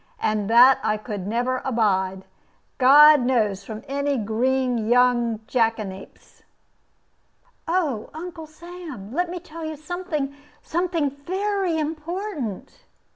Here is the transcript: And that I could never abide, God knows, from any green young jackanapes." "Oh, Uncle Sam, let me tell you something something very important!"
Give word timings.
And 0.19 0.49
that 0.49 0.79
I 0.81 0.97
could 0.97 1.27
never 1.27 1.61
abide, 1.63 2.25
God 2.79 3.21
knows, 3.21 3.63
from 3.63 3.83
any 3.87 4.17
green 4.17 4.89
young 4.89 5.41
jackanapes." 5.45 6.41
"Oh, 7.67 8.09
Uncle 8.11 8.47
Sam, 8.47 9.13
let 9.13 9.29
me 9.29 9.37
tell 9.39 9.63
you 9.63 9.75
something 9.77 10.35
something 10.63 11.11
very 11.11 11.77
important!" 11.77 12.85